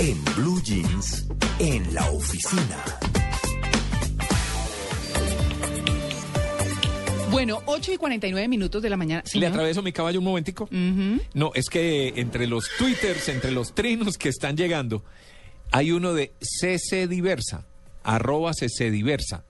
[0.00, 1.26] En Blue Jeans,
[1.58, 2.84] en la oficina.
[7.30, 9.22] Bueno, 8 y 49 minutos de la mañana.
[9.24, 9.50] ¿Le Señor.
[9.50, 10.68] atraveso mi caballo un momentico?
[11.34, 15.04] No, es que entre los twitters, entre los trinos que están llegando,
[15.70, 17.66] hay uno de CC Diversa,
[18.02, 19.44] arroba CC Diversa.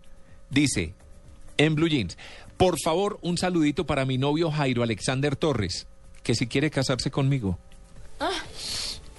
[0.51, 0.95] Dice,
[1.59, 2.19] en Blue Jeans,
[2.57, 5.87] por favor, un saludito para mi novio Jairo Alexander Torres,
[6.23, 7.59] que si quiere casarse conmigo.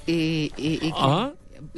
[0.07, 1.31] Eh, eh, eh, Ah.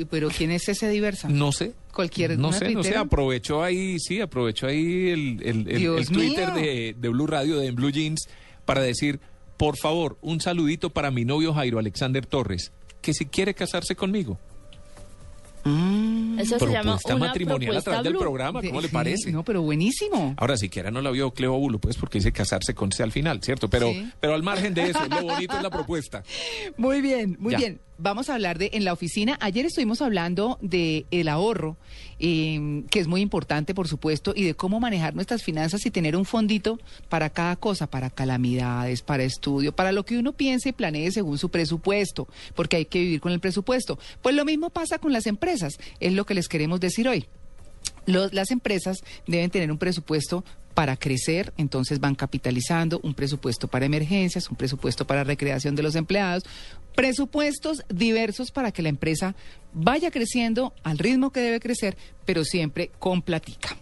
[0.10, 1.28] Pero ¿quién es ese diversa?
[1.28, 1.74] No sé.
[1.93, 6.07] Cualquier No sé, no sé, aprovechó ahí, sí, aprovechó ahí el, el- el- Dios el
[6.07, 8.28] Twitter de, de Blue Radio, de En Blue Jeans,
[8.66, 9.20] para decir,
[9.57, 12.71] por favor, un saludito para mi novio Jairo Alexander Torres,
[13.02, 14.39] que si quiere casarse conmigo.
[15.66, 19.18] Eso se llama Propuesta una matrimonial a propuesta través del programa, ¿cómo De- le parece?
[19.28, 20.33] sí, No, pero buenísimo.
[20.38, 23.42] Ahora siquiera no la vio Cleo Bulo, pues porque dice casarse con C al final,
[23.42, 23.69] ¿cierto?
[23.69, 24.10] Pero, Sí.
[24.19, 26.24] pero al margen de eso, lo bonito es la propuesta.
[26.75, 27.58] Muy bien, muy Ya.
[27.60, 27.80] bien.
[28.00, 29.38] Vamos a hablar de en la oficina.
[29.39, 31.78] Ayer estuvimos hablando de el ahorro,
[32.19, 36.16] eh, que es muy importante, por supuesto, y de cómo manejar nuestras finanzas y tener
[36.16, 40.73] un fondito para cada cosa, para calamidades, para estudio, para lo que uno piense y
[40.73, 43.99] planee según su presupuesto, porque hay que vivir con el presupuesto.
[44.23, 47.27] Pues lo mismo pasa con las empresas, es lo que les queremos decir hoy.
[48.05, 53.85] Los- las empresas deben tener un presupuesto para crecer, entonces van capitalizando, un presupuesto para
[53.85, 56.43] emergencias, un presupuesto para recreación de los empleados,
[56.95, 59.35] presupuestos diversos para que la empresa
[59.73, 63.77] vaya creciendo al ritmo que debe crecer, pero siempre con platica.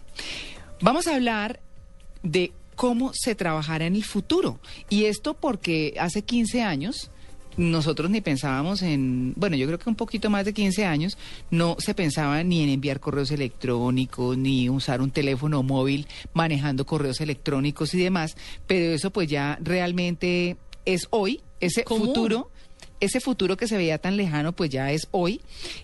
[0.80, 1.60] Vamos a hablar
[2.22, 4.58] de cómo se trabajará en el futuro.
[4.88, 7.10] Y esto porque hace 15 años
[7.56, 11.18] nosotros ni pensábamos en, bueno, yo creo que un poquito más de 15 años,
[11.50, 17.20] no se pensaba ni en enviar correos electrónicos, ni usar un teléfono móvil manejando correos
[17.20, 18.36] electrónicos y demás,
[18.66, 22.51] pero eso pues ya realmente es hoy, ese futuro
[23.02, 25.40] ese futuro que se veía tan lejano, pues ya es hoy.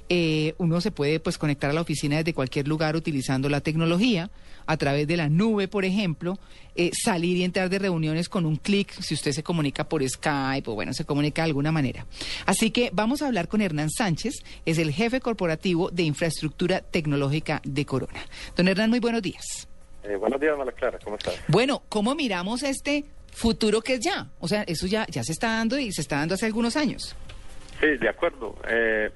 [0.08, 4.30] Eh, uno se puede pues conectar a la oficina desde cualquier lugar utilizando la tecnología,
[4.66, 6.38] a través de la nube, por ejemplo,
[6.76, 10.70] eh, salir y entrar de reuniones con un clic, si usted se comunica por Skype
[10.70, 12.06] o bueno, se comunica de alguna manera.
[12.46, 17.60] Así que vamos a hablar con Hernán Sánchez, es el jefe corporativo de infraestructura tecnológica
[17.64, 18.20] de Corona.
[18.54, 19.66] Don Hernán, muy buenos días.
[20.04, 21.34] Eh, buenos días, Mala Clara, ¿cómo estás?
[21.48, 24.26] Bueno, ¿cómo miramos este futuro que es ya?
[24.40, 27.16] O sea, eso ya, ya se está dando y se está dando hace algunos años.
[27.80, 28.56] Sí, de acuerdo.
[28.68, 29.10] Eh,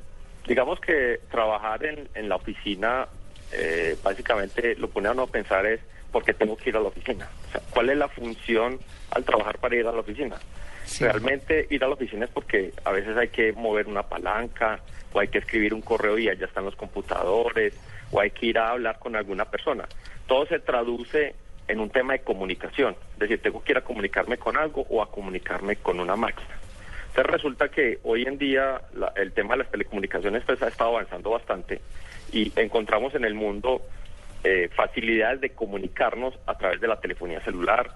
[0.47, 3.09] digamos que trabajar en, en la oficina,
[3.53, 5.81] eh, básicamente lo pone a uno a pensar es,
[6.11, 7.29] ¿por qué tengo que ir a la oficina?
[7.49, 8.79] O sea, ¿cuál es la función
[9.11, 10.37] al trabajar para ir a la oficina?
[10.85, 11.05] Sí.
[11.05, 14.81] Realmente ir a la oficina es porque a veces hay que mover una palanca,
[15.13, 17.75] o hay que escribir un correo y allá están los computadores,
[18.11, 19.87] o hay que ir a hablar con alguna persona.
[20.27, 21.35] Todo se traduce
[21.73, 25.03] en un tema de comunicación, es decir, tengo que ir a comunicarme con algo o
[25.03, 26.51] a comunicarme con una máquina.
[27.09, 30.91] Entonces resulta que hoy en día la- el tema de las telecomunicaciones pues, ha estado
[30.91, 31.81] avanzando bastante
[32.31, 33.83] y encontramos en el mundo
[34.45, 37.91] eh, facilidades de comunicarnos a través de la telefonía celular,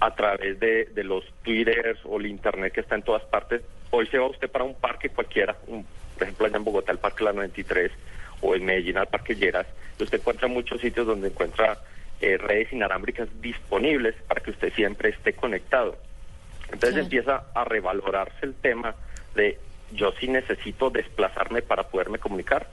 [0.00, 3.62] a través de, los twitters o el internet que está en todas partes.
[3.90, 6.98] Hoy se va usted para un parque cualquiera, un- por ejemplo allá en Bogotá el
[6.98, 7.92] Parque La 93
[8.40, 9.66] o en Medellín al Parque Lleras,
[9.98, 11.78] y usted encuentra muchos sitios donde encuentra
[12.22, 15.96] eh, redes inalámbricas disponibles para que usted siempre esté conectado.
[16.66, 17.02] Entonces Claro.
[17.04, 18.94] empieza a revalorarse el tema
[19.34, 19.58] de
[19.92, 22.66] yo sí necesito desplazarme para poderme comunicar.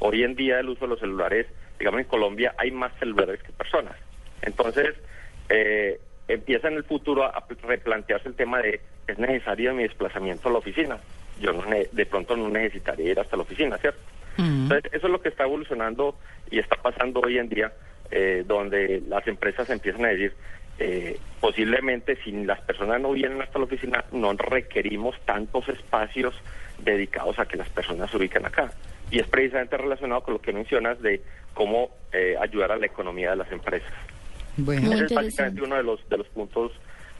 [0.00, 1.46] Hoy en día el uso de los celulares,
[1.78, 3.94] digamos en Colombia hay más celulares que personas.
[4.42, 4.96] Entonces
[5.48, 10.48] eh, empieza en el futuro a, a replantearse el tema de es necesario mi desplazamiento
[10.48, 10.98] a la oficina.
[11.40, 14.00] Yo no ne- de pronto no necesitaría ir hasta la oficina, ¿cierto?
[14.38, 16.16] Entonces, eso es lo que está evolucionando
[16.50, 17.72] y está pasando hoy en día,
[18.10, 20.34] eh, donde las empresas empiezan a decir,
[20.78, 26.34] eh, posiblemente si las personas no vienen hasta la oficina, no requerimos tantos espacios
[26.82, 28.72] dedicados a que las personas se ubiquen acá.
[29.10, 31.20] Y es precisamente relacionado con lo que mencionas de
[31.52, 33.92] cómo eh, ayudar a la economía de las empresas.
[34.56, 34.92] Bueno.
[34.92, 36.72] Ese es básicamente uno de los, de los puntos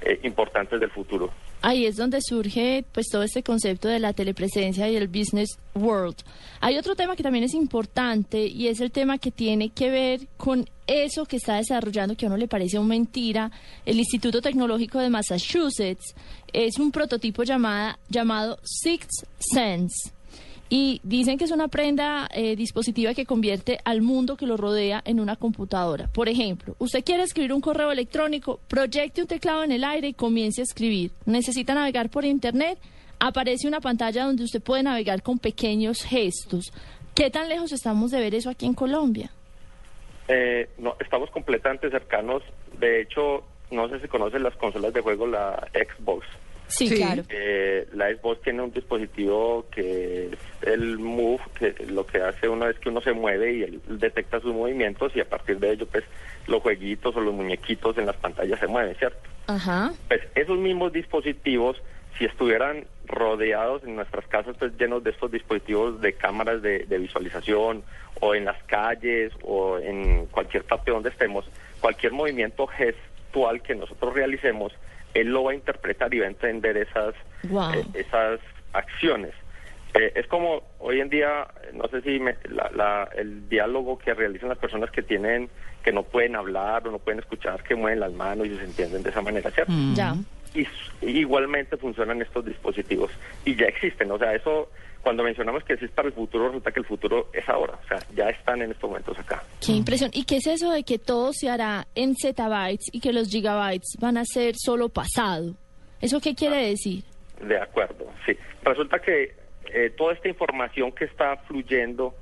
[0.02, 1.30] eh, importantes del futuro.
[1.62, 6.16] Ahí es donde surge pues todo este concepto de la telepresencia y el business world.
[6.60, 10.20] Hay otro tema que también es importante y es el tema que tiene que ver
[10.38, 13.50] con eso que está desarrollando, que a uno le parece una mentira,
[13.86, 16.14] el Instituto Tecnológico de Massachusetts.
[16.52, 20.12] Es un prototipo llamada, llamado Sixth Sense.
[20.68, 25.02] Y dicen que es una prenda eh, dispositiva que convierte al mundo que lo rodea
[25.04, 26.08] en una computadora.
[26.08, 30.14] Por ejemplo, usted quiere escribir un correo electrónico, proyecte un teclado en el aire y
[30.14, 31.12] comience a escribir.
[31.26, 32.78] Necesita navegar por Internet,
[33.18, 36.72] aparece una pantalla donde usted puede navegar con pequeños gestos.
[37.14, 39.32] ¿Qué tan lejos estamos de ver eso aquí en Colombia?
[40.32, 42.42] Eh, no, estamos completamente cercanos.
[42.78, 43.42] De hecho,
[43.72, 46.24] no sé si conocen las consolas de juego, la Xbox.
[46.68, 46.98] Sí, Sí.
[46.98, 47.24] claro.
[47.30, 50.38] Eh, la Xbox tiene un dispositivo que es
[50.68, 54.38] el Move, que lo que hace uno es que uno se mueve y él detecta
[54.38, 56.04] sus movimientos y a partir de ello, pues,
[56.46, 59.18] los jueguitos o los muñequitos en las pantallas se mueven, ¿cierto?
[59.48, 59.92] Ajá.
[60.06, 61.76] Pues esos mismos dispositivos,
[62.16, 66.98] si estuvieran rodeados en nuestras casas, pues llenos de estos dispositivos de cámaras de, de
[66.98, 67.82] visualización,
[68.20, 71.44] o en las calles, o en cualquier parte donde estemos,
[71.80, 74.72] cualquier movimiento gestual que nosotros realicemos,
[75.14, 77.14] él lo va a interpretar y va a entender esas,
[77.74, 78.40] eh, esas
[78.72, 79.32] acciones.
[79.94, 84.14] Eh, es como hoy en día, no sé si me- la- la- el diálogo que
[84.14, 85.50] realizan las personas que tienen,
[85.82, 89.02] que no pueden hablar o no pueden escuchar, que mueven las manos y se entienden
[89.02, 89.72] de esa manera, ¿cierto?
[89.72, 89.94] Mm.
[89.94, 90.14] Ya.
[90.54, 90.66] Y
[91.02, 93.10] igualmente funcionan estos dispositivos
[93.44, 94.68] y ya existen, o sea, eso
[95.02, 97.98] cuando mencionamos que existe para el futuro, resulta que el futuro es ahora, o sea,
[98.14, 99.42] ya están en estos momentos acá.
[99.64, 100.10] Qué impresión.
[100.12, 103.96] ¿Y qué es eso de que todo se hará en zettabytes y que los gigabytes
[103.98, 105.54] van a ser solo pasado?
[106.00, 107.04] ¿Eso qué quiere decir?
[107.40, 108.36] De acuerdo, sí.
[108.62, 109.34] Resulta que
[109.72, 112.14] eh, toda esta información que está fluyendo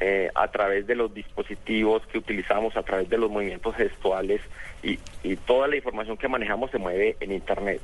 [0.00, 4.40] eh, a través de los dispositivos que utilizamos, a través de los movimientos gestuales
[4.82, 7.80] y, y toda la información que manejamos se mueve en Internet.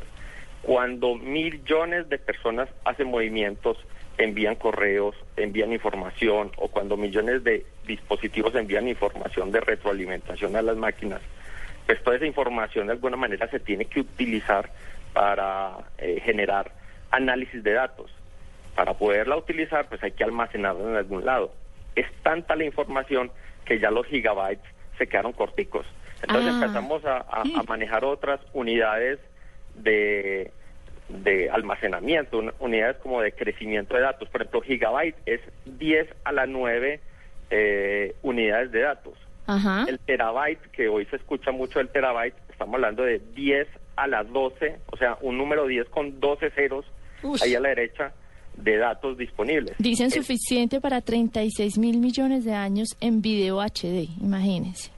[0.62, 3.79] Cuando millones de personas hacen movimientos,
[4.19, 10.76] envían correos, envían información, o cuando millones de dispositivos envían información de retroalimentación a las
[10.76, 11.20] máquinas,
[11.87, 14.70] pues toda esa información de alguna manera se tiene que utilizar
[15.12, 16.73] para eh, generar
[17.11, 18.11] análisis de datos.
[18.75, 21.53] Para poderla utilizar, pues hay que almacenarla en algún lado.
[21.97, 23.31] Es tanta la información
[23.65, 24.65] que ya los gigabytes
[24.99, 25.87] se quedaron corticos.
[26.23, 26.61] Entonces Ah.
[26.62, 29.19] empezamos a, a- a manejar otras unidades
[29.75, 30.50] de,
[31.09, 34.29] de almacenamiento, un- unidades como de crecimiento de datos.
[34.29, 37.00] Por ejemplo, gigabyte es 10 a la 9
[37.50, 39.15] eh, unidades de datos.
[39.47, 39.85] Ajá.
[39.88, 44.23] El terabyte, que hoy se escucha mucho el terabyte, estamos hablando de 10 a la
[44.25, 46.87] 12, o sea, un número 10 con 12 ceros
[47.23, 47.43] Ush.
[47.43, 48.12] ahí a la derecha
[48.62, 49.75] de datos disponibles.
[49.79, 54.91] Dicen Es- suficiente para 36 mil millones de años en video HD, imagínense.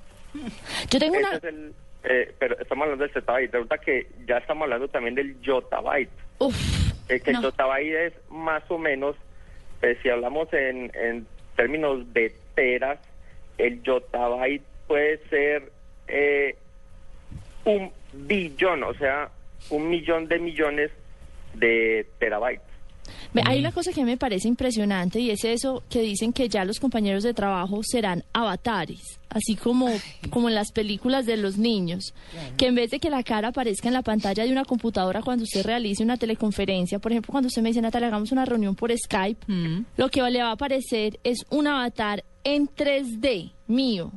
[0.91, 1.35] Yo tengo una...
[1.37, 1.73] es el,
[2.05, 3.53] eh, pero estamos hablando del zettabyte.
[3.53, 6.11] Resulta que ya estamos hablando también del yottabyte.
[6.39, 6.57] Uf,
[7.09, 7.39] Eh, que no.
[7.39, 9.15] el yottabyte es más o menos,
[9.83, 11.27] eh, si hablamos en, en
[11.57, 12.99] términos de teras,
[13.59, 15.71] el yottabyte puede ser
[16.09, 16.57] eh,
[17.65, 19.31] un billón, o sea,
[19.71, 20.91] un millón de millones
[21.55, 22.63] de terabytes.
[23.45, 26.79] Hay una cosa que me parece impresionante y es eso que dicen que ya los
[26.79, 29.89] compañeros de trabajo serán avatares, así como,
[30.31, 32.15] como en las películas de los niños,
[32.57, 35.43] que en vez de que la cara aparezca en la pantalla de una computadora cuando
[35.45, 38.93] usted realice una teleconferencia, por ejemplo, cuando usted me dice, Natalia, hagamos una reunión por
[38.97, 39.85] Skype, Mm.
[39.97, 44.13] lo que le va a aparecer es un avatar en 3D mío.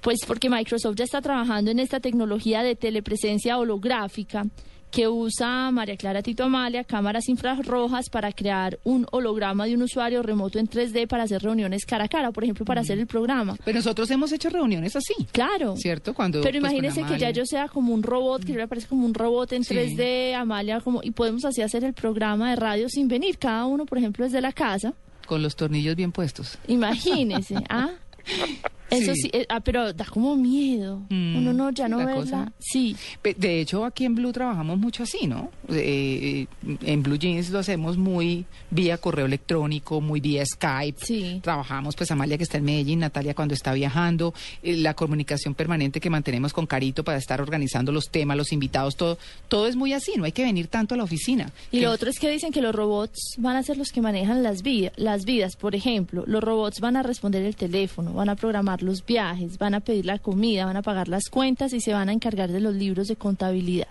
[0.00, 4.44] Pues porque Microsoft ya está trabajando en esta tecnología de telepresencia holográfica
[4.90, 10.22] que usa María Clara Tito Amalia cámaras infrarrojas para crear un holograma de un usuario
[10.22, 13.56] remoto en 3D para hacer reuniones cara a cara, por ejemplo, para hacer el programa.
[13.64, 15.14] Pero nosotros hemos hecho reuniones así.
[15.32, 15.76] Claro.
[15.76, 16.14] ¿Cierto?
[16.14, 18.68] Cuando, Pero pues, con imagínese que ya yo sea como un robot, que yo me
[18.68, 19.74] parece como un robot en Sí.
[19.74, 23.84] 3D, Amalia, como, y podemos así hacer el programa de radio sin venir, cada uno,
[23.84, 24.94] por ejemplo, desde la casa.
[25.26, 26.56] Con los tornillos bien puestos.
[26.68, 27.90] Imagínese, ¿ah?
[28.90, 29.22] Eso Sí.
[29.22, 31.02] sí, eh, ah, pero da como miedo.
[31.10, 32.06] Mm, Uno no, ya no ve
[32.58, 32.96] Sí,
[33.36, 35.50] De hecho, aquí en Blue trabajamos mucho así, ¿no?
[35.68, 36.46] Eh,
[36.82, 40.98] en Blue Jeans lo hacemos muy vía correo electrónico, muy vía Skype.
[41.04, 41.40] Sí.
[41.42, 46.00] Trabajamos, pues, Amalia que está en Medellín, Natalia cuando está viajando, eh, la comunicación permanente
[46.00, 49.18] que mantenemos con Carito para estar organizando los temas, los invitados, todo.
[49.48, 51.50] Todo es muy así, no hay que venir tanto a la oficina.
[51.70, 54.00] Y Que- lo otro es que dicen que los robots van a ser los que
[54.00, 55.56] manejan las, vi- las vidas.
[55.56, 59.74] Por ejemplo, los robots van a responder el teléfono, van a programar los viajes, van
[59.74, 62.60] a pedir la comida, van a pagar las cuentas y se van a encargar de
[62.60, 63.88] los libros de contabilidad.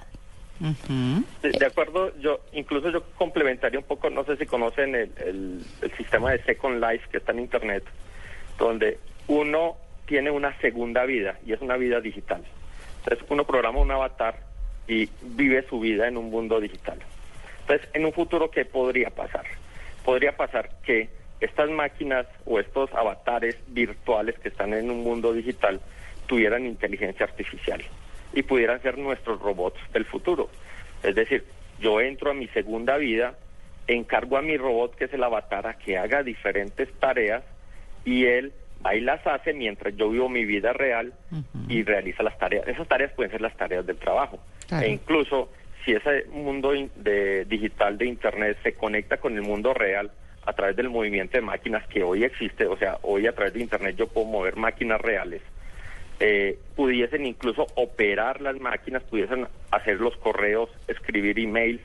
[1.59, 5.91] De acuerdo, yo incluso yo complementaría un poco, no sé si conocen el, el- el
[5.97, 7.83] sistema de Second Life que está en Internet,
[8.57, 9.77] donde uno
[10.07, 12.43] tiene una segunda vida y es una vida digital.
[13.03, 14.39] Entonces uno programa un avatar
[14.87, 16.97] y vive su vida en un mundo digital.
[17.61, 19.45] Entonces, en un futuro, ¿qué podría pasar?
[20.05, 25.79] Podría pasar que estas máquinas o estos avatares virtuales que están en un mundo digital
[26.25, 27.81] tuvieran inteligencia artificial
[28.33, 30.49] y pudieran ser nuestros robots del futuro.
[31.03, 31.45] Es decir,
[31.79, 33.35] yo entro a mi segunda vida,
[33.87, 37.43] encargo a mi robot, que es el avatar, a que haga diferentes tareas
[38.03, 38.53] y él
[38.85, 41.13] va y las hace mientras yo vivo mi vida real
[41.67, 42.67] y realiza las tareas.
[42.67, 44.39] Esas tareas pueden ser las tareas del trabajo.
[44.67, 44.85] Claro.
[44.85, 45.49] E incluso
[45.85, 50.11] si ese mundo de, digital de Internet se conecta con el mundo real
[50.47, 53.59] a través del movimiento de máquinas que hoy existe, o sea, hoy a través de
[53.59, 55.41] Internet yo puedo mover máquinas reales,
[56.21, 61.81] eh, pudiesen incluso operar las máquinas, pudiesen hacer los correos, escribir emails,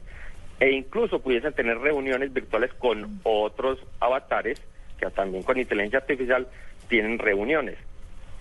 [0.61, 4.63] e incluso pudiesen tener reuniones virtuales con otros avatares
[4.97, 6.47] que también con inteligencia artificial
[6.89, 7.77] tienen reuniones.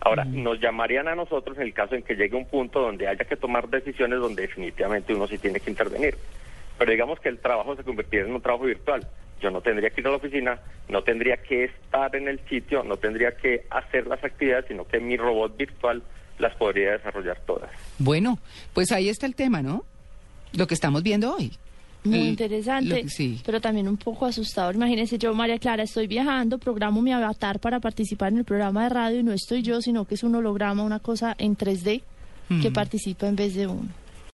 [0.01, 3.25] Ahora, nos llamarían a nosotros en el caso en que llegue un punto donde haya
[3.25, 6.16] que tomar decisiones donde definitivamente uno sí tiene que intervenir.
[6.78, 9.08] Pero digamos que el trabajo se convirtiera en un trabajo virtual.
[9.42, 10.60] Yo no tendría que ir a la oficina,
[10.90, 15.00] no tendría que estar en el sitio, no tendría que hacer las actividades, sino que
[15.00, 16.04] mi robot virtual
[16.38, 17.70] las podría desarrollar todas.
[17.98, 18.40] Bueno,
[18.74, 19.84] pues ahí está el tema, ¿no?
[20.54, 21.51] Lo que estamos viendo hoy.
[22.04, 23.40] Muy Mm, interesante, sí.
[23.46, 24.74] pero también un poco asustador.
[24.74, 28.90] Imagínense, yo, María Clara, estoy viajando, programo mi avatar para participar en el programa de
[28.90, 32.01] radio y no estoy yo, sino que es un holograma, una cosa en 3D
[32.62, 33.88] que participa en vez de uno.